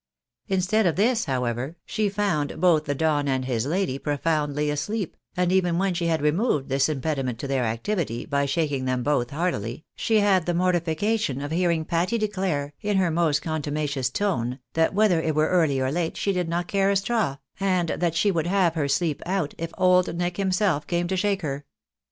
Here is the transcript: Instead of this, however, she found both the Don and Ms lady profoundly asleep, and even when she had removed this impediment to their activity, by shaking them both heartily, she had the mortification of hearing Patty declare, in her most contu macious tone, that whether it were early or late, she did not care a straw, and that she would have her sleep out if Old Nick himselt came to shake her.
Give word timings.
Instead 0.47 0.87
of 0.87 0.95
this, 0.95 1.25
however, 1.25 1.75
she 1.85 2.09
found 2.09 2.59
both 2.59 2.85
the 2.85 2.95
Don 2.95 3.27
and 3.27 3.47
Ms 3.47 3.67
lady 3.67 3.99
profoundly 3.99 4.71
asleep, 4.71 5.15
and 5.37 5.51
even 5.51 5.77
when 5.77 5.93
she 5.93 6.07
had 6.07 6.23
removed 6.23 6.69
this 6.69 6.89
impediment 6.89 7.37
to 7.37 7.47
their 7.47 7.65
activity, 7.65 8.25
by 8.25 8.47
shaking 8.47 8.85
them 8.85 9.03
both 9.03 9.29
heartily, 9.29 9.85
she 9.95 10.19
had 10.19 10.47
the 10.47 10.55
mortification 10.55 11.39
of 11.39 11.51
hearing 11.51 11.85
Patty 11.85 12.17
declare, 12.17 12.73
in 12.81 12.97
her 12.97 13.11
most 13.11 13.43
contu 13.43 13.71
macious 13.71 14.09
tone, 14.11 14.57
that 14.73 14.95
whether 14.95 15.21
it 15.21 15.35
were 15.35 15.49
early 15.49 15.79
or 15.79 15.91
late, 15.91 16.17
she 16.17 16.31
did 16.33 16.49
not 16.49 16.67
care 16.67 16.89
a 16.89 16.95
straw, 16.95 17.37
and 17.59 17.89
that 17.89 18.15
she 18.15 18.31
would 18.31 18.47
have 18.47 18.73
her 18.73 18.87
sleep 18.87 19.21
out 19.27 19.53
if 19.59 19.71
Old 19.77 20.15
Nick 20.15 20.37
himselt 20.37 20.87
came 20.87 21.07
to 21.09 21.15
shake 21.15 21.43
her. 21.43 21.63